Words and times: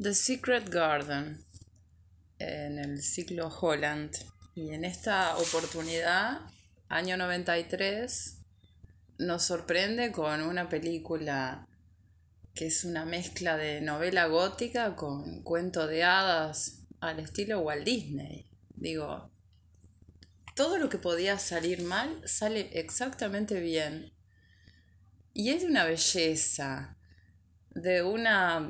The 0.00 0.14
Secret 0.14 0.68
Garden 0.68 1.44
en 2.38 2.78
el 2.78 3.02
ciclo 3.02 3.48
Holland. 3.48 4.14
Y 4.54 4.70
en 4.70 4.84
esta 4.84 5.36
oportunidad, 5.38 6.38
año 6.88 7.16
93, 7.16 8.36
nos 9.18 9.42
sorprende 9.42 10.12
con 10.12 10.42
una 10.42 10.68
película 10.68 11.66
que 12.54 12.66
es 12.66 12.84
una 12.84 13.06
mezcla 13.06 13.56
de 13.56 13.80
novela 13.80 14.26
gótica 14.26 14.94
con 14.94 15.42
cuento 15.42 15.88
de 15.88 16.04
hadas 16.04 16.84
al 17.00 17.18
estilo 17.18 17.58
Walt 17.58 17.84
Disney. 17.84 18.48
Digo, 18.76 19.32
todo 20.54 20.78
lo 20.78 20.88
que 20.88 20.98
podía 20.98 21.40
salir 21.40 21.82
mal 21.82 22.22
sale 22.24 22.70
exactamente 22.78 23.60
bien. 23.60 24.12
Y 25.34 25.50
es 25.50 25.62
de 25.62 25.66
una 25.66 25.82
belleza, 25.84 26.96
de 27.70 28.04
una 28.04 28.64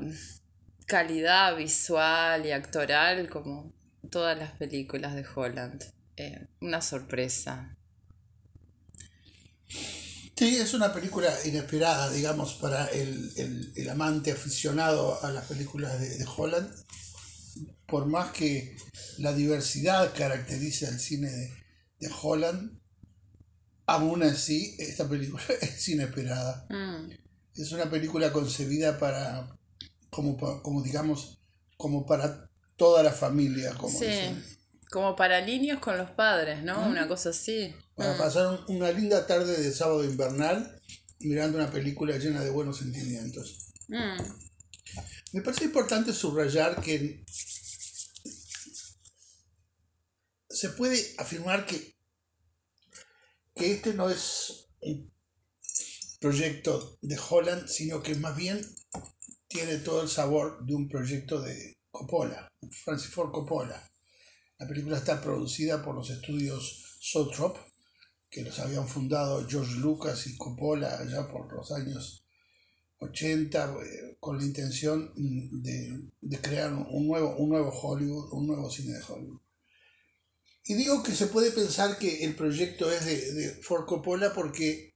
calidad 0.89 1.55
visual 1.55 2.47
y 2.47 2.51
actoral 2.51 3.29
como 3.29 3.73
todas 4.11 4.37
las 4.37 4.53
películas 4.53 5.15
de 5.15 5.25
Holland. 5.33 5.85
Eh, 6.17 6.49
una 6.61 6.81
sorpresa. 6.81 7.77
Sí, 10.35 10.57
es 10.57 10.73
una 10.73 10.93
película 10.93 11.31
inesperada, 11.45 12.11
digamos, 12.11 12.55
para 12.55 12.87
el, 12.87 13.89
amante 13.91 14.33
aficionado 14.33 15.23
a 15.23 15.31
las 15.31 15.45
películas 15.45 16.01
de, 16.01 16.25
Holland. 16.37 16.73
Por 17.87 18.07
más 18.07 18.33
que 18.33 18.75
la 19.19 19.33
diversidad 19.33 20.15
caracterice 20.17 20.87
al 20.87 20.99
cine 20.99 21.29
de, 21.99 22.11
Holland, 22.23 22.81
aún 23.85 24.23
así 24.23 24.75
esta 24.79 25.07
película 25.07 25.43
es 25.61 25.87
inesperada. 25.89 26.67
Mm. 26.71 27.11
Es 27.57 27.73
una 27.73 27.91
película 27.91 28.33
concebida 28.33 28.99
para, 28.99 29.58
como, 30.19 30.37
como 30.63 30.83
digamos, 30.83 31.39
como 31.77 32.05
para 32.05 32.51
toda 32.77 33.05
la 33.05 33.13
familia. 33.13 33.73
Como 33.75 33.97
sí, 33.97 34.35
como 34.91 35.15
para 35.15 35.41
niños 35.47 35.79
con 35.79 35.97
los 35.97 36.11
padres, 36.11 36.65
¿no? 36.65 36.89
Una 36.89 37.07
cosa 37.07 37.29
así. 37.29 37.73
Para 37.95 38.15
mm. 38.15 38.19
pasar 38.19 38.61
una 38.67 38.91
linda 38.91 39.29
tarde 39.29 39.57
de 39.57 39.71
sábado 39.71 40.05
invernal 40.05 40.83
mirando 41.21 41.57
una 41.57 41.71
película 41.71 42.19
llena 42.19 42.43
de 42.43 42.51
buenos 42.51 42.79
sentimientos. 42.79 43.71
Mm. 43.87 44.21
Me 45.35 45.43
parece 45.43 45.67
importante 45.67 46.13
subrayar 46.13 46.81
que 46.81 47.25
se 50.51 50.71
puede 50.71 51.15
afirmar 51.19 51.65
que, 51.65 51.95
que 53.55 53.75
este 53.75 53.95
no 53.95 54.11
es 54.11 54.67
un 54.81 55.13
proyecto 56.19 56.99
de 57.03 57.17
Holland, 57.17 57.69
sino 57.69 58.03
que 58.03 58.17
más 58.17 58.35
bien 58.37 58.61
tiene 59.49 59.79
todo 59.79 60.03
el 60.03 60.09
sabor 60.09 60.65
de 60.65 60.75
un 60.75 60.89
proyecto 60.89 61.41
de 61.41 61.79
Coppola, 61.91 62.49
Francis 62.85 63.11
Ford 63.11 63.33
Coppola. 63.33 63.91
La 64.59 64.69
película 64.69 64.99
está 64.99 65.21
producida 65.21 65.83
por 65.83 65.95
los 65.95 66.11
estudios 66.11 66.99
Sotrop, 67.01 67.57
que 68.31 68.43
los 68.43 68.59
habían 68.59 68.87
fundado 68.87 69.49
George 69.49 69.77
Lucas 69.77 70.27
y 70.27 70.37
Coppola 70.37 71.03
ya 71.09 71.27
por 71.29 71.51
los 71.53 71.73
años 71.73 72.23
80 72.99 73.75
eh, 73.83 74.17
con 74.21 74.37
la 74.37 74.45
intención 74.45 75.13
de, 75.17 76.39
crear 76.43 76.73
un 76.75 77.07
nuevo, 77.07 77.37
un 77.37 77.49
nuevo 77.49 77.71
Hollywood, 77.71 78.33
un 78.33 78.49
nuevo 78.49 78.71
cine 78.71 78.95
de 78.95 79.03
Hollywood. 79.03 79.41
Y 80.65 80.75
digo 80.75 81.03
que 81.03 81.13
se 81.13 81.29
puede 81.29 81.51
pensar 81.53 81.99
que 81.99 82.25
el 82.25 82.35
proyecto 82.35 82.93
es 82.93 83.07
de, 83.07 83.33
de 83.33 83.63
Ford 83.63 83.87
Coppola 83.87 84.35
porque 84.35 84.93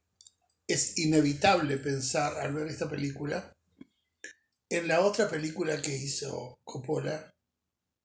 es 0.67 0.99
inevitable 0.99 1.79
pensar 1.79 2.39
al 2.39 2.53
ver 2.53 2.67
esta 2.67 2.91
película 2.91 3.52
en 4.73 4.89
la 4.89 5.03
otra 5.03 5.29
película 5.29 5.83
que 5.83 5.95
hizo 5.95 6.59
Coppola, 6.65 7.31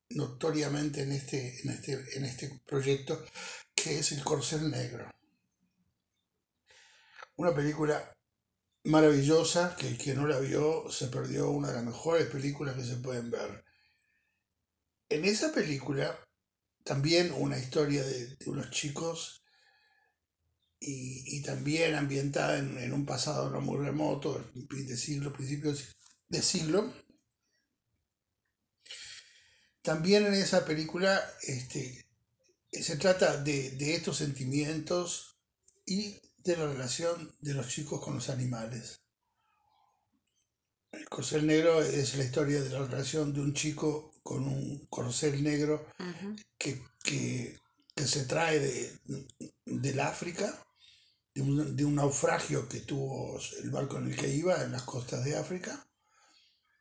notoriamente 0.09 1.03
en 1.03 1.13
este, 1.13 1.61
en 1.61 1.69
este, 1.69 2.17
en 2.17 2.25
este 2.25 2.61
proyecto, 2.65 3.25
que 3.73 3.99
es 3.99 4.11
El 4.11 4.21
Corcel 4.21 4.69
Negro. 4.69 5.09
Una 7.37 7.55
película 7.55 8.13
maravillosa 8.83 9.77
que 9.77 9.87
el 9.87 9.97
que 9.97 10.13
no 10.13 10.27
la 10.27 10.39
vio 10.39 10.91
se 10.91 11.07
perdió 11.07 11.51
una 11.51 11.69
de 11.69 11.75
las 11.75 11.85
mejores 11.85 12.27
películas 12.27 12.75
que 12.75 12.83
se 12.83 12.97
pueden 12.97 13.31
ver. 13.31 13.63
En 15.07 15.23
esa 15.23 15.53
película, 15.53 16.19
también 16.83 17.31
una 17.31 17.57
historia 17.57 18.03
de, 18.03 18.35
unos 18.45 18.71
chicos 18.71 19.41
y, 20.81 21.41
también 21.43 21.95
ambientada 21.95 22.57
en, 22.57 22.91
un 22.91 23.05
pasado 23.05 23.49
no 23.49 23.61
muy 23.61 23.77
remoto, 23.85 24.51
de 24.53 24.97
siglo, 24.97 25.31
principios 25.31 25.96
de 26.29 26.41
siglo. 26.41 26.93
También 29.81 30.25
en 30.25 30.33
esa 30.33 30.65
película 30.65 31.21
este, 31.43 32.09
se 32.71 32.97
trata 32.97 33.37
de, 33.37 33.71
de 33.71 33.95
estos 33.95 34.17
sentimientos 34.17 35.37
y 35.85 36.19
de 36.43 36.57
la 36.57 36.67
relación 36.67 37.35
de 37.39 37.53
los 37.53 37.67
chicos 37.67 38.01
con 38.01 38.15
los 38.15 38.29
animales. 38.29 39.01
El 40.91 41.07
corcel 41.09 41.45
negro 41.45 41.81
es 41.81 42.15
la 42.15 42.23
historia 42.23 42.61
de 42.61 42.69
la 42.69 42.79
relación 42.79 43.33
de 43.33 43.41
un 43.41 43.53
chico 43.53 44.11
con 44.23 44.43
un 44.45 44.85
corcel 44.87 45.41
negro 45.41 45.87
que, 46.57 46.81
se 47.95 48.25
trae 48.25 48.59
de, 48.59 48.99
del 49.65 49.99
África, 49.99 50.65
de 51.33 51.41
un, 51.41 51.75
de 51.75 51.85
un, 51.85 51.95
naufragio 51.95 52.67
que 52.67 52.81
tuvo 52.81 53.39
el 53.61 53.69
barco 53.69 53.97
en 53.97 54.07
el 54.07 54.17
que 54.17 54.27
iba 54.27 54.63
en 54.63 54.71
las 54.73 54.83
costas 54.83 55.23
de 55.23 55.37
África, 55.37 55.86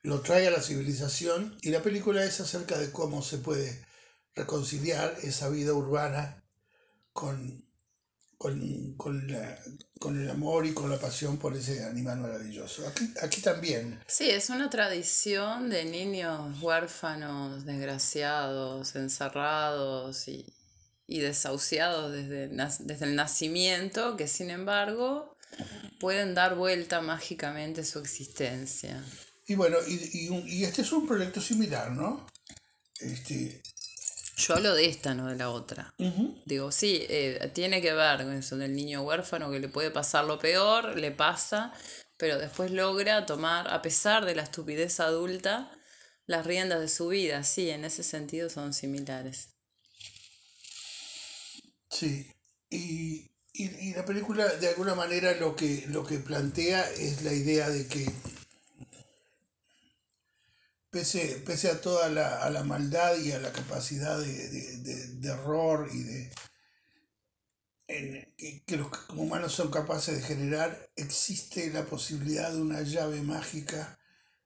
lo 0.06 0.20
trae 0.20 0.46
a 0.46 0.52
la 0.52 0.62
civilización 0.62 1.58
y 1.62 1.70
la 1.70 1.82
película 1.82 2.24
es 2.24 2.38
acerca 2.40 2.78
de 2.78 2.92
cómo 2.92 3.22
se 3.22 3.38
puede 3.38 3.84
reconciliar 4.36 5.16
esa 5.24 5.48
vida 5.48 5.72
urbana 5.72 6.44
con, 7.12 7.66
con, 8.38 8.94
con, 8.96 9.28
con, 9.98 10.22
el 10.22 10.30
amor 10.30 10.64
y 10.64 10.74
con 10.74 10.90
la 10.90 11.00
pasión 11.00 11.38
por 11.38 11.56
ese 11.56 11.84
animal 11.84 12.18
maravilloso. 12.18 12.86
Aquí, 12.86 13.12
aquí 13.20 13.40
también. 13.40 14.00
Sí, 14.06 14.30
es 14.30 14.48
una 14.48 14.70
tradición 14.70 15.70
de 15.70 15.84
niños 15.84 16.62
huérfanos, 16.62 17.64
desgraciados, 17.64 18.94
encerrados 18.94 20.28
y, 20.28 20.54
y 21.08 21.18
desahuciados 21.18 22.12
desde, 22.12 22.46
desde 22.46 23.06
el 23.06 23.16
nacimiento, 23.16 24.16
que 24.16 24.28
sin 24.28 24.50
embargo 24.50 25.36
pueden 25.98 26.36
dar 26.36 26.54
vuelta 26.54 27.00
mágicamente 27.00 27.84
su 27.84 27.98
existencia. 27.98 29.02
Y 29.46 29.54
bueno, 29.54 29.78
y, 29.86 29.94
y, 29.94 30.58
y 30.58 30.64
este 30.64 30.82
es 30.82 30.92
un 30.92 31.06
proyecto 31.06 31.40
similar, 31.40 31.92
¿no? 31.92 32.26
Este, 32.98 33.62
yo 34.36 34.54
hablo 34.54 34.74
de 34.74 34.86
esta, 34.86 35.14
no 35.14 35.28
de 35.28 35.36
la 35.36 35.50
otra. 35.50 35.94
Digo, 36.44 36.70
sí, 36.70 37.06
eh, 37.08 37.50
tiene 37.54 37.80
que 37.80 37.94
ver 37.94 38.18
con 38.18 38.34
eso 38.34 38.56
del 38.56 38.74
niño 38.74 39.02
huérfano 39.02 39.50
que 39.50 39.60
le 39.60 39.68
puede 39.68 39.90
pasar 39.90 40.24
lo 40.24 40.38
peor, 40.38 40.98
le 40.98 41.10
pasa, 41.10 41.72
pero 42.18 42.38
después 42.38 42.70
logra 42.70 43.24
tomar, 43.24 43.68
a 43.72 43.80
pesar 43.80 44.26
de 44.26 44.34
la 44.34 44.42
estupidez 44.42 45.00
adulta, 45.00 45.70
las 46.26 46.44
riendas 46.44 46.80
de 46.80 46.88
su 46.88 47.08
vida. 47.08 47.44
Sí, 47.44 47.70
en 47.70 47.84
ese 47.84 48.02
sentido 48.02 48.50
son 48.50 48.74
similares. 48.74 49.50
Sí, 51.88 52.30
y, 52.68 53.30
y 53.54 53.94
la 53.94 54.04
película 54.04 54.46
de 54.46 54.68
alguna 54.68 54.94
manera 54.94 55.32
lo 55.34 55.56
que, 55.56 55.86
lo 55.88 56.04
que 56.04 56.18
plantea 56.18 56.82
es 56.90 57.22
la 57.22 57.32
idea 57.32 57.70
de 57.70 57.86
que 57.86 58.06
pese, 61.44 61.70
a 61.70 61.80
toda 61.80 62.08
la, 62.08 62.64
maldad 62.64 63.18
y 63.18 63.32
a 63.32 63.38
la 63.38 63.52
capacidad 63.52 64.18
de, 64.18 65.28
error 65.28 65.88
y 65.92 66.02
de 66.02 66.30
que, 68.66 68.76
los 68.76 68.88
humanos 69.10 69.52
son 69.52 69.70
capaces 69.70 70.16
de 70.16 70.22
generar, 70.22 70.90
existe 70.96 71.70
la 71.70 71.84
posibilidad 71.84 72.50
de 72.50 72.60
una 72.60 72.82
llave 72.82 73.20
mágica 73.20 73.98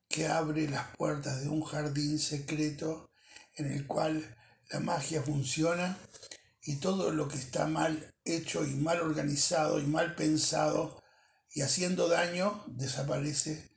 que 0.09 0.27
abre 0.27 0.69
las 0.69 0.97
puertas 0.97 1.41
de 1.43 1.49
un 1.49 1.63
jardín 1.63 2.19
secreto 2.19 3.11
en 3.55 3.67
el 3.67 3.87
cual 3.87 4.37
la 4.71 4.81
magia 4.81 5.23
funciona 5.23 5.99
y 6.65 6.77
todo 6.77 7.13
lo 7.13 7.29
que 7.29 7.39
está 7.39 7.67
mal 7.67 8.13
hecho 8.25 8.65
y 8.65 8.75
mal 8.75 9.01
organizado 9.01 9.79
y 9.79 9.87
mal 9.87 10.17
pensado 10.17 11.01
y 11.55 11.63
haciendo 11.63 12.09
daño 12.09 12.65
desaparece 12.67 13.71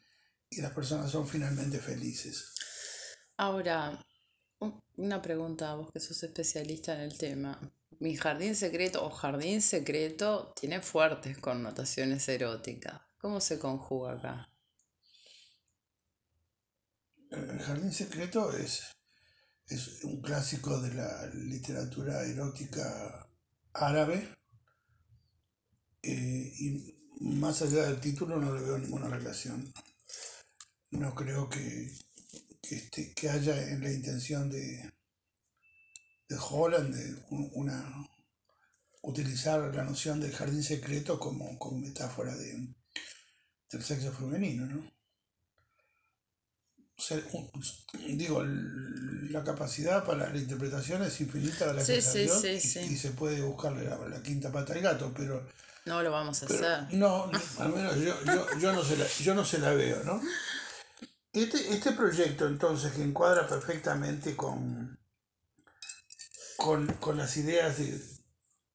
y 0.50 0.62
las 0.62 0.72
personas 0.72 1.12
son 1.12 1.28
finalmente 1.28 1.80
felices. 1.80 2.53
Ahora, 3.38 4.00
una 4.96 5.22
pregunta, 5.22 5.74
vos 5.74 5.92
que 5.92 6.00
sos 6.00 6.22
especialista 6.24 6.94
en 6.94 7.02
el 7.02 7.18
tema. 7.18 7.60
Mi 8.00 8.16
jardín 8.16 8.56
secreto 8.56 9.04
o 9.06 9.10
jardín 9.10 9.62
secreto 9.62 10.54
tiene 10.60 10.82
fuertes 10.82 11.38
connotaciones 11.40 12.28
eróticas. 12.30 13.02
¿Cómo 13.18 13.42
se 13.42 13.58
conjuga 13.58 14.14
acá? 14.14 14.50
El 17.32 17.60
jardín 17.60 17.92
secreto 17.92 18.52
es, 18.56 18.84
es 19.68 20.04
un 20.04 20.22
clásico 20.22 20.80
de 20.80 20.94
la 20.94 21.26
literatura 21.34 22.24
erótica 22.24 23.28
árabe. 23.74 24.36
Eh, 26.04 26.54
y 26.60 26.96
más 27.22 27.62
allá 27.62 27.86
del 27.86 28.00
título 28.00 28.38
no 28.38 28.54
le 28.54 28.62
veo 28.62 28.78
ninguna 28.78 29.08
relación. 29.08 29.74
No 30.92 31.16
creo 31.16 31.50
que, 31.50 31.90
este, 32.70 33.14
que 33.14 33.30
haya 33.30 33.70
en 33.70 33.82
la 33.82 33.92
intención 33.92 34.50
de, 34.50 34.92
de 36.28 36.38
Holland 36.38 36.96
de 36.96 37.26
una 37.30 38.08
utilizar 39.02 39.60
la 39.76 39.84
noción 39.84 40.20
del 40.20 40.32
jardín 40.32 40.64
secreto 40.64 41.20
como, 41.20 41.60
como 41.60 41.80
metáfora 41.80 42.36
de, 42.36 42.68
del 43.70 43.84
sexo 43.84 44.12
femenino, 44.14 44.66
¿no? 44.66 44.92
digo, 48.08 48.44
la 48.44 49.44
capacidad 49.44 50.06
para 50.06 50.30
la 50.30 50.38
interpretación 50.38 51.04
es 51.04 51.20
infinita 51.20 51.68
de 51.68 51.74
la 51.74 51.84
sí, 51.84 51.96
y, 51.96 52.96
se 52.96 53.12
puede 53.12 53.42
buscarle 53.42 53.84
la, 53.84 54.22
quinta 54.22 54.52
pata 54.52 54.74
al 54.74 54.80
gato, 54.80 55.12
pero... 55.14 55.50
No 55.86 56.02
lo 56.02 56.12
vamos 56.12 56.42
a 56.42 56.46
hacer. 56.46 56.94
No, 56.94 57.30
al 57.60 57.74
menos 57.74 57.98
yo, 57.98 58.16
yo, 58.58 58.72
no 58.72 58.86
se 58.86 58.96
la, 58.96 59.06
yo 59.20 59.36
no 59.36 59.44
se 59.44 59.60
la 59.60 59.74
veo, 59.74 60.02
¿no? 60.06 60.22
Este, 61.34 61.74
este 61.74 61.92
proyecto 61.94 62.48
entonces 62.48 62.94
que 62.94 63.02
encuadra 63.02 63.48
perfectamente 63.48 64.36
con, 64.36 65.00
con, 66.58 66.88
con 66.94 67.18
las 67.18 67.36
ideas 67.38 67.80
de, 67.80 68.00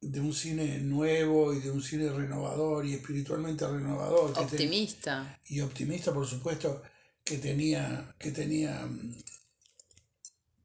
de 0.01 0.21
un 0.21 0.33
cine 0.33 0.79
nuevo 0.79 1.55
y 1.55 1.61
de 1.61 1.71
un 1.71 1.83
cine 1.83 2.11
renovador 2.11 2.85
y 2.85 2.95
espiritualmente 2.95 3.67
renovador. 3.67 4.37
Optimista. 4.37 5.39
y 5.47 5.61
optimista, 5.61 6.13
por 6.13 6.27
supuesto, 6.27 6.83
que 7.25 7.39
tenía, 7.39 8.15
que 8.19 8.31
tenía 8.31 8.87
mm, 8.87 9.23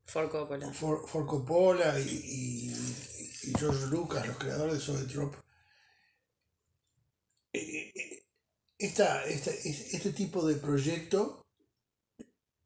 For 0.05 0.29
Coppola, 0.29 0.71
For, 0.71 1.25
Coppola 1.25 1.99
y, 1.99 2.71
y, 2.71 3.53
George 3.57 3.87
Lucas, 3.87 4.27
los 4.27 4.37
creadores 4.37 4.75
de 4.75 4.79
Sodetrop. 4.79 5.35
Eh, 7.51 7.59
eh, 7.59 7.93
eh, 7.95 8.25
esta, 8.77 9.25
esta, 9.25 9.51
este 9.51 10.13
tipo 10.13 10.45
de 10.45 10.55
proyecto, 10.55 11.42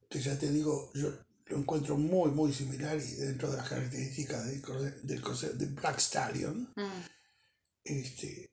que 0.10 0.20
ya 0.20 0.38
te 0.38 0.50
digo, 0.52 0.92
yo 0.94 1.12
lo 1.48 1.58
encuentro 1.58 1.98
muy, 1.98 2.32
muy 2.32 2.54
similar 2.54 2.98
y 2.98 3.16
dentro 3.16 3.50
de 3.50 3.58
las 3.58 3.70
características 3.70 4.46
del, 4.46 4.62
del 5.04 5.58
de 5.58 5.66
Black 5.68 6.00
Stallion, 6.00 6.74
mm. 6.76 7.06
este, 7.84 8.52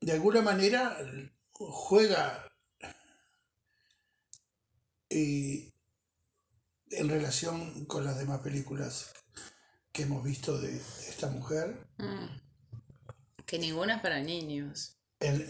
de 0.00 0.12
alguna 0.12 0.42
manera 0.42 0.96
juega 1.52 2.50
eh, 5.10 5.72
en 6.90 7.08
relación 7.08 7.84
con 7.86 8.04
las 8.04 8.18
demás 8.18 8.40
películas 8.40 9.12
que 9.92 10.02
hemos 10.02 10.24
visto 10.24 10.58
de, 10.58 10.76
esta 10.76 11.28
mujer. 11.28 11.86
Mm. 11.98 12.26
Que 13.44 13.58
ninguna 13.58 13.96
es 13.96 14.02
para 14.02 14.20
niños. 14.20 14.99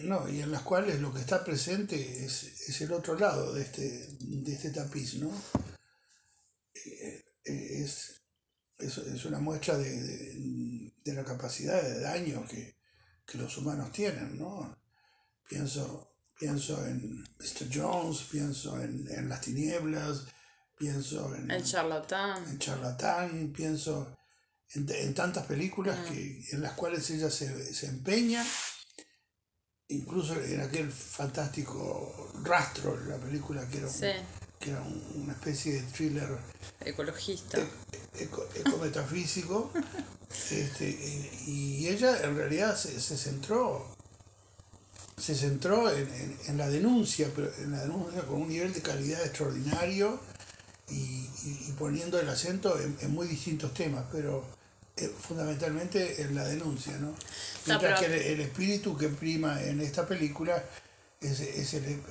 No, 0.02 0.28
y 0.28 0.40
en 0.40 0.50
las 0.50 0.62
cuales 0.62 1.00
lo 1.00 1.12
que 1.12 1.20
está 1.20 1.44
presente 1.44 2.24
es, 2.24 2.42
es 2.68 2.80
el 2.80 2.92
otro 2.92 3.16
lado 3.16 3.52
de 3.54 3.62
este, 3.62 4.08
de 4.18 4.52
este 4.52 4.70
tapiz, 4.70 5.14
¿no? 5.14 5.30
Eh, 6.74 7.24
es, 7.44 8.20
es, 8.78 9.24
una 9.24 9.38
muestra 9.38 9.76
de, 9.78 10.92
la 11.04 11.24
capacidad 11.24 11.82
de 11.82 12.00
daño 12.00 12.44
que, 12.46 12.78
los 13.34 13.56
humanos 13.58 13.92
tienen, 13.92 14.36
¿no? 14.36 14.76
Pienso, 15.48 16.16
pienso 16.36 16.84
en 16.84 17.20
Mr. 17.38 17.68
Jones, 17.72 18.26
pienso 18.28 18.82
en, 18.82 19.28
Las 19.28 19.40
Tinieblas, 19.42 20.26
pienso 20.76 21.32
en... 21.36 21.48
El 21.48 21.62
Charlatán. 21.62 22.42
En 22.48 22.58
Charlatán, 22.58 23.52
pienso 23.52 24.18
en, 24.74 25.14
tantas 25.14 25.46
películas 25.46 25.96
mm. 26.00 26.12
que, 26.12 26.44
en 26.50 26.60
las 26.60 26.72
cuales 26.72 27.08
ella 27.10 27.30
se, 27.30 27.86
empeña, 27.86 28.44
incluso 29.90 30.34
en 30.40 30.60
aquel 30.60 30.90
fantástico 30.90 32.30
Rastro, 32.42 32.98
la 33.06 33.16
película 33.16 33.68
que 33.68 33.78
era 33.78 33.88
que 34.58 34.70
era 34.70 34.82
una 35.14 35.32
especie 35.32 35.72
de 35.72 35.82
thriller 35.84 36.28
ecologista, 36.84 37.58
e-, 37.58 38.28
ecometafísico, 38.56 39.72
este, 40.50 40.88
y, 41.46 41.88
ella 41.88 42.22
en 42.22 42.36
realidad 42.36 42.76
se, 42.76 43.00
centró 43.16 43.96
se 45.16 45.34
centró 45.34 45.90
en, 45.90 46.58
la 46.58 46.68
denuncia, 46.68 47.30
pero 47.34 47.50
en 47.58 47.72
la 47.72 47.80
denuncia 47.80 48.22
con 48.22 48.42
un 48.42 48.48
nivel 48.48 48.72
de 48.72 48.80
calidad 48.80 49.22
extraordinario 49.24 50.20
y, 50.90 51.26
poniendo 51.78 52.20
el 52.20 52.28
acento 52.28 52.78
en, 52.78 53.10
muy 53.10 53.26
distintos 53.26 53.72
temas, 53.72 54.04
pero 54.12 54.44
eh, 55.00 55.14
fundamentalmente 55.20 56.22
en 56.22 56.34
la 56.34 56.44
denuncia, 56.44 56.96
¿no? 56.98 57.14
Mientras 57.66 58.00
que 58.00 58.32
el, 58.32 58.40
espíritu 58.40 58.96
que 58.96 59.08
prima 59.08 59.62
en 59.62 59.80
esta 59.80 60.06
película 60.06 60.62
es, 61.20 61.40
el 61.74 62.02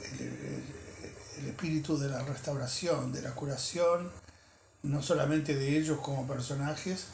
el 1.39 1.47
espíritu 1.47 1.97
de 1.97 2.09
la 2.09 2.23
restauración, 2.23 3.11
de 3.11 3.21
la 3.21 3.31
curación, 3.31 4.11
no 4.83 5.01
solamente 5.01 5.55
de 5.55 5.77
ellos 5.77 5.99
como 6.01 6.27
personajes, 6.27 7.07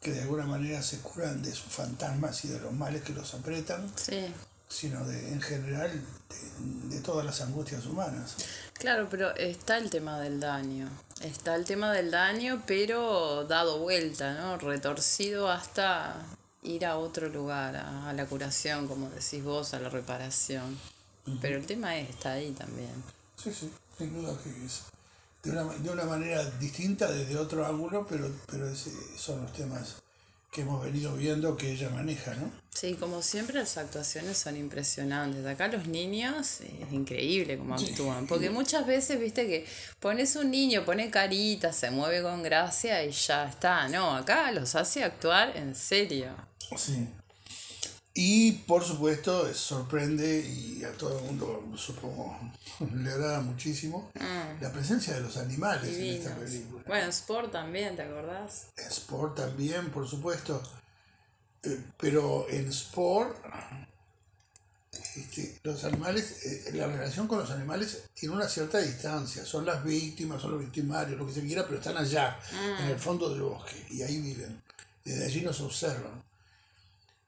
que 0.00 0.12
de 0.12 0.22
alguna 0.22 0.46
manera 0.46 0.82
se 0.82 0.98
curan 0.98 1.42
de 1.42 1.52
sus 1.52 1.72
fantasmas 1.72 2.44
y 2.44 2.48
de 2.48 2.60
los 2.60 2.72
males 2.72 3.02
que 3.02 3.12
los 3.12 3.34
apretan, 3.34 3.90
sino 4.68 5.04
de, 5.04 5.32
en 5.32 5.40
general 5.40 5.90
de, 6.84 7.00
todas 7.00 7.24
las 7.24 7.40
angustias 7.40 7.86
humanas. 7.86 8.36
Claro, 8.74 9.08
pero 9.10 9.34
está 9.36 9.78
el 9.78 9.90
tema 9.90 10.20
del 10.20 10.40
daño. 10.40 10.88
Está 11.20 11.54
el 11.54 11.64
tema 11.64 11.92
del 11.92 12.10
daño, 12.10 12.62
pero 12.66 13.44
dado 13.44 13.78
vuelta, 13.78 14.34
¿no? 14.34 14.58
Retorcido 14.58 15.50
hasta 15.50 16.16
ir 16.62 16.84
a 16.84 16.98
otro 16.98 17.28
lugar, 17.28 17.76
a, 17.76 18.12
la 18.12 18.26
curación, 18.26 18.88
como 18.88 19.08
decís 19.10 19.42
vos, 19.42 19.72
a 19.72 19.78
la 19.78 19.88
reparación. 19.88 20.78
Pero 21.40 21.56
el 21.56 21.66
tema 21.66 21.96
está 21.96 22.32
ahí 22.32 22.52
también. 22.52 23.02
Sí, 23.36 23.52
sí, 23.52 23.70
sin 23.96 24.14
duda 24.14 24.36
que 24.42 24.50
es 24.64 24.82
de 25.42 25.50
una, 25.52 25.64
de 25.74 25.90
una 25.90 26.04
manera 26.04 26.44
distinta, 26.58 27.10
desde 27.10 27.36
otro 27.36 27.64
ángulo, 27.64 28.06
pero, 28.08 28.28
pero 28.46 28.68
ese 28.68 28.90
son 29.16 29.42
los 29.42 29.52
temas 29.52 29.96
que 30.50 30.62
hemos 30.62 30.82
venido 30.82 31.14
viendo 31.16 31.56
que 31.56 31.72
ella 31.72 31.90
maneja, 31.90 32.34
¿no? 32.34 32.50
Sí, 32.70 32.94
como 32.94 33.22
siempre 33.22 33.58
las 33.58 33.76
actuaciones 33.76 34.38
son 34.38 34.56
impresionantes. 34.56 35.44
Acá 35.46 35.68
los 35.68 35.86
niños 35.86 36.60
es 36.60 36.92
increíble 36.92 37.58
cómo 37.58 37.74
actúan, 37.74 38.26
porque 38.26 38.50
muchas 38.50 38.86
veces, 38.86 39.20
viste 39.20 39.46
que 39.46 39.66
pones 40.00 40.36
un 40.36 40.50
niño, 40.50 40.84
pone 40.84 41.10
carita, 41.10 41.72
se 41.72 41.90
mueve 41.90 42.22
con 42.22 42.42
gracia 42.42 43.04
y 43.04 43.10
ya 43.10 43.48
está. 43.48 43.88
No, 43.88 44.14
acá 44.14 44.50
los 44.52 44.74
hace 44.74 45.04
actuar 45.04 45.56
en 45.56 45.74
serio. 45.74 46.34
Sí. 46.76 47.08
Y 48.18 48.52
por 48.52 48.82
supuesto 48.82 49.52
sorprende 49.52 50.40
y 50.40 50.82
a 50.84 50.92
todo 50.92 51.18
el 51.18 51.24
mundo 51.26 51.62
supongo 51.76 52.34
le 52.94 53.12
agrada 53.12 53.40
muchísimo 53.40 54.10
mm. 54.14 54.62
la 54.62 54.72
presencia 54.72 55.12
de 55.12 55.20
los 55.20 55.36
animales 55.36 55.94
en 55.94 56.14
esta 56.14 56.34
película. 56.34 56.82
Bueno, 56.86 57.10
Sport 57.10 57.52
también, 57.52 57.94
¿te 57.94 58.02
acordás? 58.02 58.68
Sport 58.74 59.36
también, 59.36 59.90
por 59.90 60.08
supuesto. 60.08 60.62
Eh, 61.62 61.78
pero 61.98 62.46
en 62.48 62.68
Sport 62.68 63.36
este, 65.16 65.60
los 65.62 65.84
animales, 65.84 66.46
eh, 66.46 66.70
la 66.72 66.86
relación 66.86 67.28
con 67.28 67.40
los 67.40 67.50
animales 67.50 68.04
tiene 68.14 68.34
una 68.34 68.48
cierta 68.48 68.78
distancia. 68.78 69.44
Son 69.44 69.66
las 69.66 69.84
víctimas, 69.84 70.40
son 70.40 70.52
los 70.52 70.60
victimarios, 70.60 71.18
lo 71.18 71.26
que 71.26 71.34
se 71.34 71.42
quiera, 71.42 71.64
pero 71.64 71.76
están 71.76 71.98
allá, 71.98 72.40
en 72.80 72.86
el 72.86 72.96
mm. 72.96 72.98
fondo 72.98 73.28
del 73.28 73.42
bosque, 73.42 73.86
y 73.90 74.00
ahí 74.00 74.22
viven. 74.22 74.62
Desde 75.04 75.26
allí 75.26 75.42
nos 75.42 75.60
observan. 75.60 76.24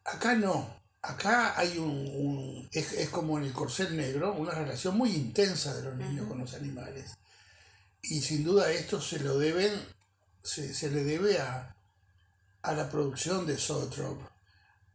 Acá 0.07 0.35
no. 0.35 0.79
Acá 1.09 1.59
hay 1.59 1.79
un, 1.79 2.69
es, 2.71 3.09
como 3.09 3.39
en 3.39 3.45
el 3.45 3.53
corcel 3.55 3.97
negro, 3.97 4.35
una 4.35 4.53
relación 4.53 4.95
muy 4.95 5.11
intensa 5.15 5.75
de 5.75 5.83
los 5.83 5.97
niños 5.97 6.29
con 6.29 6.39
los 6.39 6.53
animales. 6.53 7.17
Y 8.03 8.21
sin 8.21 8.45
duda 8.45 8.71
esto 8.71 9.01
se 9.01 9.19
lo 9.21 9.39
deben, 9.39 9.73
se, 10.43 10.91
le 10.91 11.05
debe 11.05 11.39
a, 11.39 11.75
la 12.63 12.91
producción 12.91 13.47
de 13.47 13.57
Sotrop, 13.57 14.21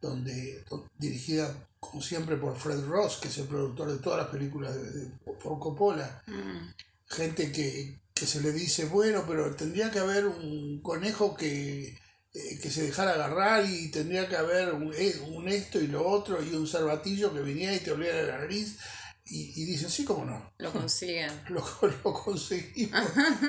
donde, 0.00 0.64
dirigida 0.98 1.52
como 1.80 2.00
siempre 2.00 2.36
por 2.36 2.56
Fred 2.56 2.84
Ross, 2.86 3.16
que 3.16 3.26
es 3.26 3.38
el 3.38 3.48
productor 3.48 3.90
de 3.90 3.98
todas 3.98 4.20
las 4.20 4.28
películas 4.28 4.72
de, 4.72 4.90
de 4.92 5.10
Coppola. 5.24 6.22
Mm. 6.28 6.74
Gente 7.08 7.50
que, 7.50 8.00
que 8.14 8.26
se 8.26 8.40
le 8.40 8.52
dice, 8.52 8.84
bueno, 8.84 9.24
pero 9.26 9.56
tendría 9.56 9.90
que 9.90 9.98
haber 9.98 10.26
un 10.26 10.80
conejo 10.80 11.34
que 11.34 11.98
eh, 12.36 12.58
que 12.60 12.68
se 12.68 12.82
dejara 12.82 13.12
agarrar 13.12 13.64
y 13.64 13.92
tendría 13.92 14.28
que 14.28 14.36
haber 14.36 14.70
eh, 14.98 15.20
un, 15.20 15.48
esto 15.48 15.80
y 15.80 15.86
lo 15.86 16.04
otro 16.04 16.42
y 16.42 16.52
un 16.52 16.66
cervatillo 16.66 17.32
que 17.32 17.42
viniera 17.42 17.72
y 17.72 17.78
te 17.78 17.92
oliera 17.92 18.24
la 18.24 18.38
nariz. 18.38 18.76
Y, 19.24 19.62
y 19.62 19.64
dicen, 19.64 19.88
sí, 19.88 20.04
cómo 20.04 20.24
no. 20.24 20.52
Lo 20.58 20.72
consiguen. 20.72 21.30
Lo, 21.48 21.64
lo 21.82 22.12
conseguimos, 22.12 23.00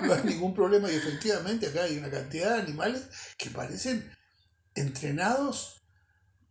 no 0.04 0.14
hay 0.14 0.24
ningún 0.24 0.54
problema. 0.54 0.90
Y 0.92 0.96
efectivamente 0.96 1.66
acá 1.68 1.84
hay 1.84 1.98
una 1.98 2.12
cantidad 2.12 2.56
de 2.56 2.62
animales 2.62 3.02
que 3.40 3.50
parecen 3.50 4.10
entrenados 4.76 5.82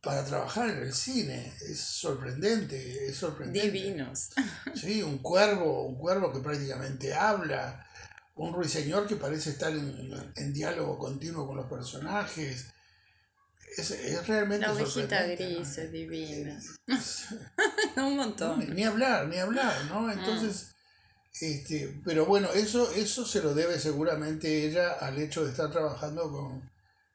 para 0.02 0.24
trabajar 0.24 0.70
en 0.70 0.78
el 0.78 0.92
cine. 0.92 1.52
Es 1.68 1.78
sorprendente, 1.78 3.06
es 3.06 3.16
sorprendente. 3.16 3.70
Divinos. 3.70 4.30
Sí, 4.74 5.04
un 5.04 5.18
cuervo, 5.18 5.86
un 5.86 5.96
cuervo 5.96 6.32
que 6.32 6.40
prácticamente 6.40 7.14
habla 7.14 7.86
un 8.36 8.52
ruiseñor 8.52 9.06
que 9.06 9.16
parece 9.16 9.50
estar 9.50 9.72
en, 9.72 10.52
diálogo 10.52 10.98
continuo 10.98 11.46
con 11.46 11.56
los 11.56 11.66
personajes. 11.66 12.66
Es, 13.76 13.90
es 13.90 14.26
realmente 14.26 14.66
La 14.66 14.72
ovejita 14.72 15.26
gris 15.26 15.78
es 15.78 15.92
divina. 15.92 16.60
un 17.96 18.16
montón. 18.16 18.74
ni 18.74 18.84
hablar, 18.84 19.26
ni 19.28 19.38
hablar, 19.38 19.84
¿no? 19.86 20.02
Mm. 20.02 20.10
Entonces, 20.10 20.74
Este, 21.40 22.00
pero 22.04 22.26
bueno, 22.26 22.48
eso, 22.52 22.90
eso 22.92 23.26
se 23.26 23.42
lo 23.42 23.54
debe 23.54 23.78
seguramente 23.78 24.66
ella 24.66 24.92
al 24.92 25.18
hecho 25.18 25.44
de 25.44 25.50
estar 25.50 25.70
trabajando 25.70 26.30
con, 26.30 26.70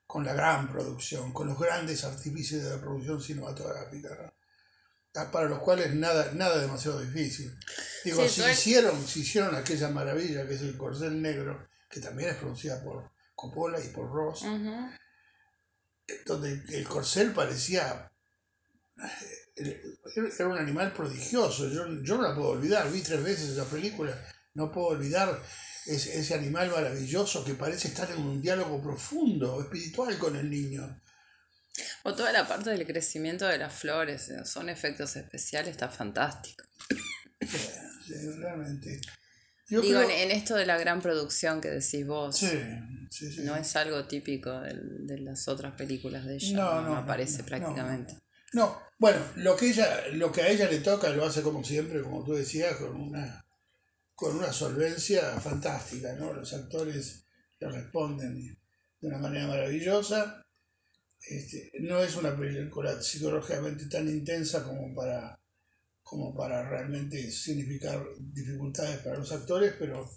con 0.05 0.25
la 0.25 0.33
gran 0.33 0.69
producción, 0.71 1.31
con 1.31 1.47
los 1.47 1.59
grandes 1.59 2.03
artificios 2.03 2.63
de 2.63 2.71
la 2.71 2.81
producción 2.81 3.21
cinematográfica, 3.21 4.09
¿no? 4.21 4.38
Ah, 5.15 5.31
para 5.31 5.49
los 5.49 5.59
cuales 5.59 5.93
nada, 5.95 6.31
nada 6.33 6.59
demasiado 6.59 7.01
difícil. 7.01 7.51
Digo, 8.05 8.21
Sí, 8.27 8.41
si, 8.43 8.49
hicieron, 8.51 9.07
si 9.07 9.21
hicieron 9.21 9.55
aquella 9.55 9.89
maravilla 9.89 10.47
que 10.47 10.53
es 10.53 10.61
el 10.61 10.77
Corcel 10.77 11.21
Negro, 11.21 11.67
que 11.89 11.99
también 11.99 12.29
es 12.29 12.35
producida 12.35 12.81
por 12.83 13.09
Coppola 13.33 13.79
y 13.79 13.87
por 13.89 14.11
Ross, 14.11 14.43
Ujú. 14.43 14.91
donde 16.25 16.63
el 16.69 16.87
corcel 16.87 17.31
parecía 17.33 18.11
eh, 19.55 19.81
era 20.37 20.47
un 20.47 20.57
animal 20.57 20.91
prodigioso 20.93 21.69
yo, 21.69 21.85
yo 22.01 22.17
no 22.17 22.23
la 22.23 22.35
puedo 22.35 22.49
olvidar 22.49 22.91
vi 22.91 23.01
tres 23.01 23.23
veces 23.23 23.49
esa 23.51 23.65
película 23.65 24.13
no 24.55 24.71
puedo 24.71 24.87
olvidar 24.87 25.39
ese, 25.85 26.19
ese 26.19 26.33
animal 26.33 26.69
maravilloso 26.71 27.45
que 27.45 27.53
parece 27.53 27.87
estar 27.89 28.09
en 28.11 28.21
un 28.21 28.41
diálogo 28.41 28.81
profundo 28.81 29.61
espiritual 29.61 30.17
con 30.17 30.35
el 30.35 30.49
niño 30.49 30.99
O 32.03 32.13
toda 32.13 32.31
la 32.31 32.47
parte 32.47 32.69
del 32.71 32.85
crecimiento 32.85 33.45
de 33.47 33.57
las 33.57 33.73
flores, 33.73 34.29
eh, 34.29 34.45
son 34.45 34.69
efectos 34.69 35.15
especiales, 35.15 35.71
está 35.71 35.89
fantástico. 35.89 36.63
Sí, 38.05 38.13
realmente 38.37 38.99
yo 39.67 39.81
Digo, 39.81 39.99
creo- 39.99 40.09
en, 40.09 40.31
esto 40.31 40.55
de 40.55 40.65
la 40.65 40.77
gran 40.77 41.01
producción 41.01 41.61
que 41.61 41.69
decís 41.69 42.05
vos, 42.05 42.37
sí, 42.37 42.49
sí, 43.11 43.31
sí. 43.31 43.41
no 43.43 43.55
es 43.55 43.75
algo 43.75 44.05
típico 44.05 44.59
del- 44.61 45.05
de 45.05 45.19
las 45.19 45.47
otras 45.47 45.73
películas 45.75 46.25
de 46.25 46.35
ella, 46.35 46.57
no, 46.57 46.81
no, 46.81 46.95
aparece 46.97 47.39
no, 47.39 47.45
prácticamente. 47.45 48.15
No, 48.53 48.81
bueno, 48.97 49.23
lo 49.35 49.55
que 49.55 49.67
ella, 49.69 50.07
lo 50.13 50.31
que 50.31 50.41
a 50.41 50.47
ella 50.49 50.67
le 50.69 50.79
toca 50.79 51.09
lo 51.09 51.23
hace 51.23 51.43
como 51.43 51.63
siempre, 51.63 52.01
como 52.01 52.23
tú 52.23 52.33
decías, 52.33 52.77
con 52.77 52.95
una, 52.95 53.45
con 54.15 54.35
una 54.35 54.51
solvencia 54.51 55.39
fantástica, 55.39 56.13
¿no? 56.15 56.33
Los 56.33 56.51
actores 56.53 57.23
le 57.59 57.69
responden 57.69 58.57
de 58.99 59.07
una 59.07 59.19
manera 59.19 59.45
maravillosa. 59.47 60.41
Este, 61.27 61.71
no 61.81 62.01
es 62.01 62.15
una 62.15 62.37
película 62.37 63.01
psicológicamente 63.01 63.85
tan 63.85 64.07
intensa 64.07 64.63
como 64.63 64.93
para, 64.95 65.39
como 66.01 66.35
para 66.35 66.67
realmente 66.67 67.31
significar 67.31 68.03
dificultades 68.19 68.99
para 68.99 69.17
los 69.17 69.31
actores, 69.31 69.73
pero 69.77 70.09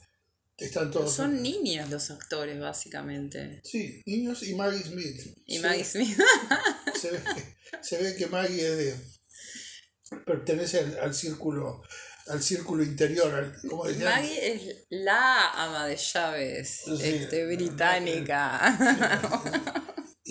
están 0.56 0.90
todos. 0.90 1.12
Son 1.12 1.42
niños 1.42 1.90
los 1.90 2.10
actores, 2.10 2.58
básicamente. 2.60 3.60
Sí, 3.64 4.00
niños 4.06 4.42
y 4.44 4.54
Maggie 4.54 4.82
Smith. 4.82 5.20
Y. 5.46 5.58
Maggie 5.58 5.84
Smith. 5.84 6.16
se 7.00 7.10
ve 7.10 7.20
que, 7.34 7.82
se 7.82 8.02
ve 8.02 8.14
que 8.16 8.26
Maggie 8.26 8.66
es 8.66 8.76
de, 8.76 10.16
pertenece 10.24 10.78
al, 10.78 10.98
al 11.00 11.14
círculo 11.14 11.82
al 12.28 12.42
círculo 12.42 12.82
interior 12.84 13.34
al, 13.34 13.56
¿cómo? 13.68 13.84
Maggie 13.84 14.52
es 14.54 14.86
la 14.90 15.50
ama 15.50 15.86
de 15.86 15.96
llaves 15.96 16.82
Sí, 16.84 16.98
este, 17.02 17.46
británica. 17.46 18.78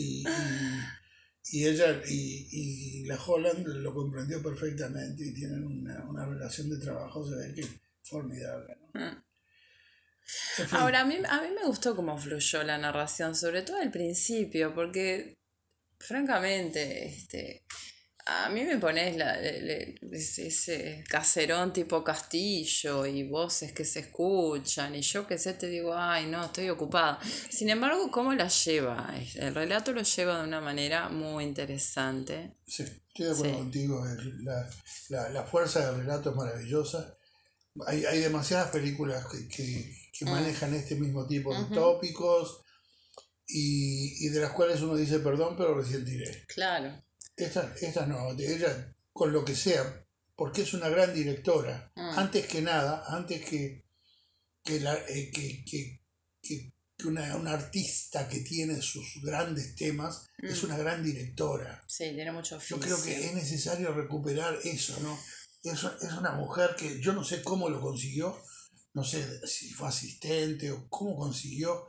Y, 0.01 0.23
y, 1.51 1.59
y 1.59 1.67
ella 1.67 2.01
y, 2.07 2.47
y 2.51 3.03
la 3.05 3.21
Holland 3.21 3.65
lo 3.67 3.93
comprendió 3.93 4.41
perfectamente 4.41 5.25
y 5.25 5.33
tienen 5.33 5.65
una, 5.65 6.05
una 6.05 6.25
relación 6.25 6.69
de 6.69 6.77
trabajo 6.77 7.27
se 7.27 7.35
ve 7.35 7.53
que 7.53 7.67
formidable 8.03 8.77
¿no? 8.93 8.99
Mm. 8.99 9.23
En 10.59 10.67
fin, 10.67 10.77
Ahora, 10.77 11.01
a 11.01 11.05
mí, 11.05 11.17
a 11.27 11.41
mí 11.41 11.47
me 11.49 11.65
gustó 11.65 11.95
cómo 11.95 12.17
fluyó 12.17 12.63
la 12.63 12.77
narración, 12.77 13.35
sobre 13.35 13.63
todo 13.63 13.77
al 13.77 13.91
principio, 13.91 14.73
porque, 14.73 15.37
francamente, 15.99 17.09
este, 17.09 17.65
a 18.45 18.49
mí 18.49 18.63
me 18.63 18.77
pones 18.77 19.15
la, 19.17 19.37
le- 19.37 19.61
le- 19.61 19.95
ese, 20.11 20.47
ese 20.47 21.03
caserón 21.07 21.73
tipo 21.73 22.03
castillo 22.03 23.05
y 23.05 23.23
voces 23.23 23.71
que 23.73 23.85
se 23.85 23.99
escuchan, 24.01 24.95
y 24.95 25.01
yo 25.01 25.25
que 25.27 25.37
sé, 25.37 25.53
te 25.53 25.67
digo, 25.67 25.93
ay, 25.95 26.25
no, 26.27 26.45
estoy 26.45 26.69
ocupada. 26.69 27.19
Sin 27.49 27.69
embargo, 27.69 28.09
¿cómo 28.11 28.33
la 28.33 28.47
lleva? 28.47 29.13
El 29.35 29.53
relato 29.55 29.91
lo 29.93 30.01
lleva 30.03 30.39
de 30.41 30.47
una 30.47 30.61
manera 30.61 31.09
muy 31.09 31.43
interesante. 31.43 32.55
sí, 32.67 32.83
estoy 32.83 33.25
de 33.25 33.31
acuerdo 33.31 33.51
sí. 33.53 33.57
contigo 33.59 34.05
la, 34.43 34.69
la, 35.09 35.29
la 35.29 35.43
fuerza 35.43 35.85
del 35.91 36.01
relato 36.01 36.29
es 36.31 36.35
maravillosa 36.35 37.17
hay, 37.87 38.05
hay 38.05 38.19
demasiadas 38.19 38.69
películas 38.71 39.25
que, 39.31 39.47
que, 39.47 39.95
que 40.17 40.25
manejan 40.25 40.73
este 40.73 40.95
mismo 40.95 41.25
tipo 41.25 41.53
de 41.55 41.73
tópicos 41.73 42.63
y, 43.47 44.25
y 44.25 44.29
de 44.29 44.41
las 44.41 44.51
cuales 44.51 44.81
uno 44.81 44.95
dice 44.95 45.19
perdón, 45.19 45.55
pero 45.57 45.75
recién 45.75 46.03
tiré. 46.05 46.45
Claro. 46.47 47.01
Esta, 47.45 47.73
esta 47.81 48.05
no, 48.05 48.33
de 48.35 48.55
ella 48.55 48.95
con 49.13 49.31
lo 49.33 49.43
que 49.43 49.55
sea, 49.55 50.05
porque 50.35 50.61
es 50.63 50.73
una 50.73 50.89
gran 50.89 51.13
directora. 51.13 51.91
Mm. 51.95 52.19
Antes 52.19 52.47
que 52.47 52.61
nada, 52.61 53.03
antes 53.07 53.43
que, 53.45 53.85
que, 54.63 54.79
la, 54.79 54.95
eh, 55.07 55.31
que, 55.31 55.63
que, 55.65 56.01
que- 56.41 56.71
una, 57.03 57.35
una 57.35 57.53
artista 57.53 58.27
que 58.29 58.41
tiene 58.41 58.79
sus 58.79 59.21
grandes 59.23 59.75
temas, 59.75 60.27
es 60.37 60.61
Mm. 60.61 60.65
una 60.67 60.77
gran 60.77 61.03
directora. 61.03 61.83
Sí, 61.87 62.03
tiene 62.13 62.31
mucho 62.31 62.59
Yo 62.59 62.75
oficio. 62.77 62.79
creo 62.79 63.03
que 63.03 63.25
es 63.25 63.33
necesario 63.33 63.91
recuperar 63.91 64.59
eso, 64.63 64.99
¿no? 65.01 65.17
Es, 65.63 65.83
es 65.83 66.13
una 66.13 66.33
mujer 66.33 66.75
que 66.77 66.99
yo 67.01 67.13
no 67.13 67.23
sé 67.23 67.41
cómo 67.41 67.69
lo 67.69 67.81
consiguió, 67.81 68.39
no 68.93 69.03
sé 69.03 69.25
si 69.47 69.71
fue 69.71 69.87
asistente 69.87 70.71
o 70.71 70.87
cómo 70.89 71.15
consiguió 71.15 71.87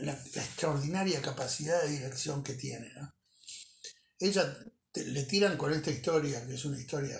la, 0.00 0.12
la 0.34 0.42
extraordinaria 0.44 1.20
capacidad 1.20 1.82
de 1.82 1.90
dirección 1.90 2.42
que 2.42 2.54
tiene, 2.54 2.88
¿no? 2.98 3.14
Ella 4.22 4.56
te- 4.92 5.04
le 5.06 5.24
tiran 5.24 5.56
con 5.56 5.72
esta 5.72 5.90
historia, 5.90 6.46
que 6.46 6.54
es 6.54 6.64
una 6.64 6.78
historia, 6.78 7.18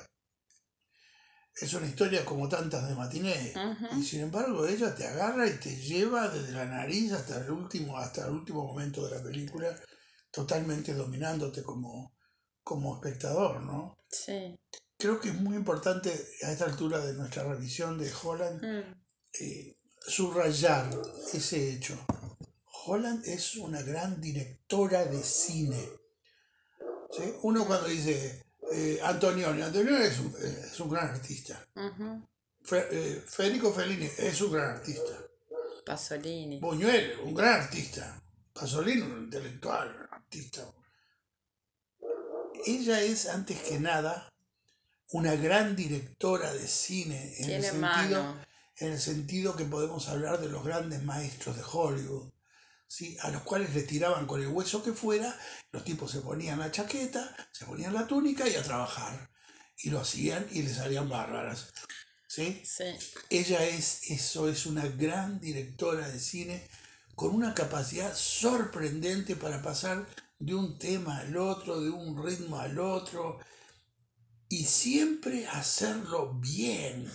es 1.61 1.75
una 1.75 1.87
historia 1.87 2.25
como 2.25 2.49
tantas 2.49 2.89
de 2.89 2.95
matiné, 2.95 3.53
y 3.99 4.03
sin 4.03 4.21
embargo 4.21 4.67
ella 4.67 4.95
te 4.95 5.07
agarra 5.07 5.47
y 5.47 5.59
te 5.59 5.75
lleva 5.77 6.29
desde 6.29 6.53
la 6.53 6.65
nariz 6.65 7.13
hasta 7.13 7.41
el 7.41 7.51
último, 7.51 7.99
hasta 7.99 8.27
el 8.27 8.33
último 8.33 8.65
momento 8.67 9.07
de 9.07 9.17
la 9.19 9.23
película, 9.23 9.79
totalmente 10.31 10.95
dominándote 10.95 11.63
como, 11.63 12.17
como 12.63 12.95
espectador, 12.97 13.61
¿no? 13.63 13.99
Sí. 14.09 14.59
Creo 14.97 15.21
que 15.21 15.31
es 15.31 15.35
muy 15.35 15.57
importante 15.57 16.11
a 16.45 16.53
esta 16.53 16.65
altura 16.65 17.05
de 17.05 17.15
nuestra 17.15 17.43
revisión 17.45 17.99
de 17.99 18.11
Holland 18.23 18.63
Mm. 18.65 19.03
eh, 19.41 19.77
subrayar 20.07 20.91
ese 21.33 21.73
hecho. 21.75 21.99
Holland 22.87 23.25
es 23.27 23.57
una 23.57 23.83
gran 23.83 24.21
directora 24.21 25.05
de 25.05 25.23
cine. 25.23 25.89
¿Sí? 27.13 27.35
Uno 27.43 27.67
cuando 27.67 27.87
dice 27.89 28.45
eh, 28.73 28.99
Antonioni, 29.03 29.63
Antonioni 29.63 30.05
es 30.05 30.19
un, 30.19 30.35
es 30.41 30.81
un 30.81 30.89
gran 30.91 31.09
artista. 31.09 31.65
Fe- 32.65 32.89
eh, 32.91 33.23
Federico 33.27 33.73
Fellini 33.73 34.09
es 34.19 34.41
un 34.41 34.53
gran 34.53 34.71
artista. 34.77 35.19
Pasolini. 35.85 36.59
Buñuel, 36.61 37.19
un 37.25 37.35
gran 37.35 37.61
artista. 37.63 38.23
Pasolini, 38.53 39.03
un 39.03 39.25
intelectual, 39.25 39.89
un 39.89 40.15
artista. 40.15 40.65
Ella 42.67 43.01
es, 43.01 43.29
antes 43.29 43.59
que 43.61 43.81
nada, 43.81 44.33
una 45.11 45.35
gran 45.35 45.75
directora 45.75 46.53
de 46.53 46.67
cine 46.69 47.35
en 47.39 47.51
el, 47.51 47.63
sentido, 47.65 48.37
en 48.77 48.93
el 48.93 49.01
sentido 49.01 49.57
que 49.57 49.65
podemos 49.65 50.09
hablar 50.09 50.41
de 50.41 50.49
los 50.49 50.65
grandes 50.65 51.03
maestros 51.03 51.57
de 51.57 51.63
Hollywood, 51.71 52.31
¿sí? 52.93 53.17
a 53.23 53.31
los 53.31 53.43
cuales 53.43 53.75
le 53.75 53.83
tiraban 53.85 54.27
con 54.27 54.43
el 54.43 54.49
hueso 54.49 54.83
que 54.83 54.93
fuera, 54.93 55.35
los 55.71 55.83
tipos 55.83 56.11
se 56.11 56.21
ponían 56.21 56.59
la 56.59 56.71
chaqueta, 56.71 57.35
se 57.51 57.65
ponían 57.65 57.95
la 57.95 58.07
túnica 58.07 58.47
y 58.47 58.55
a 58.55 58.63
trabajar. 58.63 59.31
Y 59.79 59.89
lo 59.89 60.01
hacían 60.01 60.47
y 60.53 60.63
les 60.63 60.77
salían 60.77 61.09
bárbaras. 61.09 61.73
¿sí? 62.29 62.63
Sí. 62.65 62.85
Ella 63.31 63.65
es, 63.65 64.11
eso 64.11 64.47
es 64.47 64.67
una 64.67 64.87
gran 64.87 65.41
directora 65.41 66.07
de 66.07 66.21
cine 66.21 66.69
con 67.15 67.35
una 67.35 67.55
capacidad 67.55 68.15
sorprendente 68.15 69.37
para 69.37 69.63
pasar 69.63 70.07
de 70.39 70.55
un 70.55 70.79
tema 70.79 71.19
al 71.21 71.37
otro, 71.39 71.81
de 71.81 71.89
un 71.89 72.23
ritmo 72.23 72.59
al 72.59 72.79
otro, 72.79 73.39
y 74.51 74.65
siempre 74.65 75.47
hacerlo 75.47 76.35
bien, 76.35 77.11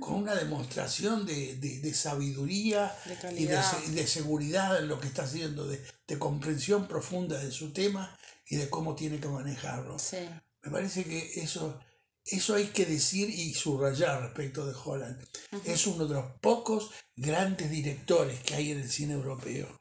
Con 0.00 0.14
una 0.22 0.34
demostración 0.34 1.24
de, 1.24 1.56
de- 1.56 1.80
de 1.80 1.94
sabiduría 1.94 2.94
De 3.06 3.14
y 3.40 3.46
de, 3.46 4.06
seguridad 4.06 4.78
en 4.78 4.88
lo 4.88 5.00
que 5.00 5.06
está 5.08 5.22
haciendo, 5.24 5.66
de, 5.66 5.82
de 6.06 6.18
comprensión 6.18 6.86
profunda 6.86 7.38
de 7.38 7.50
su 7.50 7.72
tema 7.72 8.16
y 8.48 8.56
de 8.56 8.68
cómo 8.68 8.94
tiene 8.94 9.18
que 9.18 9.28
manejarlo. 9.28 9.98
Sí. 9.98 10.18
Me 10.62 10.70
parece 10.70 11.04
que 11.04 11.40
eso, 11.40 11.80
eso 12.24 12.54
hay 12.54 12.66
que 12.66 12.84
decir 12.84 13.30
y 13.30 13.54
subrayar 13.54 14.20
respecto 14.22 14.66
de 14.66 14.74
Holland. 14.84 15.24
Es 15.64 15.86
uno 15.86 16.06
de 16.06 16.14
los 16.14 16.32
pocos 16.40 16.90
grandes 17.16 17.70
directores 17.70 18.40
que 18.40 18.54
hay 18.56 18.72
en 18.72 18.80
el 18.80 18.90
cine 18.90 19.14
europeo. 19.14 19.80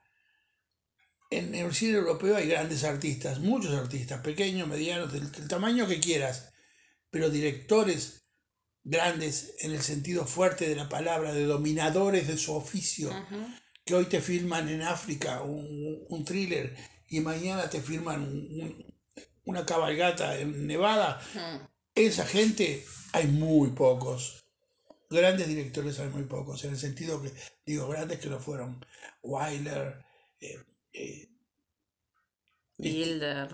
En 1.32 1.54
el 1.54 1.74
cine 1.74 1.98
europeo 1.98 2.38
hay 2.38 2.48
grandes 2.48 2.84
artistas, 2.84 3.40
muchos 3.40 3.74
artistas, 3.74 4.22
pequeños, 4.22 4.68
medianos, 4.70 5.12
del, 5.12 5.32
del 5.32 5.48
tamaño 5.48 5.88
que 5.88 6.00
quieras, 6.00 6.54
pero 7.10 7.30
directores 7.30 8.25
grandes 8.86 9.56
en 9.60 9.72
el 9.74 9.82
sentido 9.82 10.26
fuerte 10.26 10.70
de 10.70 10.76
la 10.76 10.88
palabra, 10.88 11.34
de 11.34 11.46
dominadores 11.46 12.28
de 12.28 12.38
su 12.38 12.54
oficio, 12.54 13.10
que 13.84 13.96
hoy 13.96 14.06
te 14.06 14.22
filman 14.22 14.70
en 14.70 14.82
África 14.84 15.42
un, 15.42 16.06
un 16.08 16.24
thriller 16.24 16.76
y 17.10 17.20
mañana 17.20 17.70
te 17.70 17.82
un- 18.24 18.62
un- 18.62 18.96
una 19.46 19.66
cabalgata 19.66 20.40
en 20.40 20.66
Nevada, 20.68 21.20
esa 21.94 22.26
gente 22.26 22.84
hay 23.14 23.28
muy 23.28 23.72
pocos. 23.72 24.42
grandes 25.10 25.48
directores 25.48 26.00
hay 26.00 26.10
muy 26.10 26.24
pocos, 26.24 26.64
en 26.64 26.72
el 26.72 26.78
sentido 26.78 27.22
que, 27.22 27.32
digo, 27.66 27.88
grandes 27.88 28.20
que 28.20 28.28
lo 28.30 28.40
fueron. 28.40 28.84
Weiler, 29.22 30.04
eh, 30.40 30.58
eh, 30.94 31.30
Builder. 32.78 33.50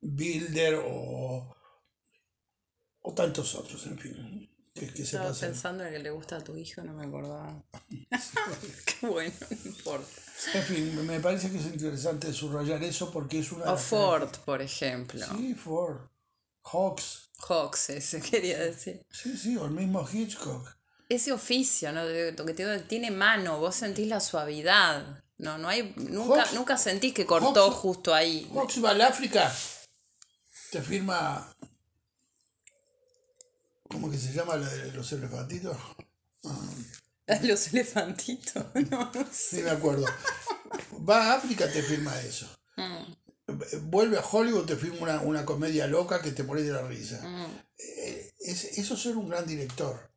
Bilder 0.00 0.74
o, 0.84 1.54
o 3.02 3.14
tantos 3.14 3.54
otros, 3.54 3.86
en 3.86 3.98
fin. 3.98 4.49
Que 4.88 4.96
se 5.04 5.16
Estaba 5.16 5.32
pensando 5.34 5.82
en 5.84 5.88
el 5.88 5.94
que 5.96 6.02
le 6.04 6.10
gusta 6.10 6.36
a 6.36 6.44
tu 6.44 6.56
hijo, 6.56 6.82
no 6.82 6.92
me 6.94 7.04
acordaba. 7.06 7.62
Qué 9.00 9.06
bueno, 9.06 9.34
no 9.50 9.56
importa. 9.70 10.08
En 10.54 10.62
fin, 10.62 11.06
me 11.06 11.20
parece 11.20 11.50
que 11.50 11.58
es 11.58 11.66
interesante 11.66 12.32
subrayar 12.32 12.82
eso 12.82 13.10
porque 13.10 13.40
es 13.40 13.52
una... 13.52 13.72
O 13.72 13.76
Ford, 13.76 14.30
por 14.44 14.62
ejemplo. 14.62 15.24
Sí, 15.36 15.54
Ford. 15.54 15.98
Hawks. 16.64 17.30
Hawks, 17.48 17.90
ese 17.90 18.20
quería 18.30 18.58
decir. 18.58 19.04
Sí, 19.10 19.36
sí, 19.36 19.56
o 19.56 19.66
el 19.66 19.72
mismo 19.72 20.06
Hitchcock. 20.10 20.68
Ese 21.08 21.32
oficio, 21.32 21.92
¿no? 21.92 22.06
De- 22.06 22.32
Lo 22.32 22.46
que 22.46 22.54
te 22.54 22.64
digo, 22.66 22.84
tiene 22.86 23.10
mano, 23.10 23.58
vos 23.58 23.74
sentís 23.74 24.06
la 24.08 24.20
suavidad. 24.20 25.24
No, 25.38 25.58
no 25.58 25.68
hay. 25.68 25.92
Nunca, 25.96 26.44
Hawks- 26.44 26.52
nunca 26.54 26.76
sentís 26.78 27.12
que 27.14 27.26
cortó 27.26 27.66
Hawks- 27.70 27.74
justo 27.76 28.14
ahí. 28.14 28.48
Hawks 28.54 28.82
va 28.84 28.90
al 28.90 29.00
África. 29.02 29.52
Te 30.70 30.80
firma... 30.80 31.52
¿Cómo 33.90 34.10
que 34.10 34.18
se 34.18 34.32
llama 34.32 34.56
la 34.56 34.68
de 34.68 34.92
los 34.92 35.12
elefantitos? 35.12 35.76
Los 37.42 37.72
elefantitos. 37.72 38.64
No, 38.90 39.10
no 39.12 39.24
sé. 39.32 39.56
Sí, 39.56 39.62
me 39.62 39.70
acuerdo. 39.70 40.06
Va 41.08 41.32
a 41.32 41.34
África, 41.36 41.70
te 41.70 41.82
firma 41.82 42.18
eso. 42.20 42.46
Vuelve 43.82 44.16
a 44.18 44.24
Hollywood, 44.24 44.64
te 44.66 44.76
firma 44.76 44.98
una, 45.00 45.20
una 45.20 45.44
comedia 45.44 45.86
loca 45.86 46.22
que 46.22 46.30
te 46.32 46.42
morís 46.44 46.66
de 46.66 46.72
la 46.72 46.82
risa. 46.86 47.20
Eh, 47.78 48.32
es- 48.38 48.78
eso 48.78 48.94
es 48.94 49.02
ser 49.02 49.16
un 49.16 49.28
gran 49.28 49.46
director. 49.46 50.10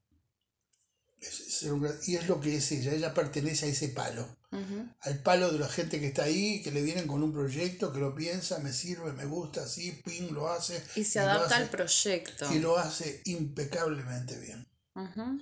Es 1.63 2.07
y 2.07 2.15
es 2.15 2.27
lo 2.27 2.39
que 2.39 2.55
es 2.57 2.71
ella. 2.71 2.91
Ella 2.93 3.13
pertenece 3.13 3.65
a 3.65 3.69
ese 3.69 3.89
palo. 3.89 4.27
Al 5.01 5.17
palo 5.23 5.51
de 5.51 5.57
la 5.57 5.67
gente 5.67 5.99
que 5.99 6.07
está 6.07 6.23
ahí, 6.25 6.61
que 6.61 6.69
le 6.71 6.83
vienen 6.83 7.07
con 7.07 7.23
un 7.23 7.33
proyecto, 7.33 7.91
que 7.91 7.99
lo 7.99 8.13
piensa, 8.13 8.59
me 8.59 8.71
sirve, 8.71 9.11
me 9.13 9.25
gusta, 9.25 9.63
así, 9.63 9.91
ping, 10.05 10.29
lo 10.31 10.51
hace. 10.51 10.83
Y 10.95 11.03
se 11.03 11.19
adapta 11.19 11.45
hace- 11.45 11.55
al 11.63 11.69
proyecto. 11.69 12.53
Y 12.53 12.59
lo 12.59 12.77
hace 12.77 13.21
impecablemente 13.25 14.37
bien. 14.39 14.67
Ujú. 14.95 15.41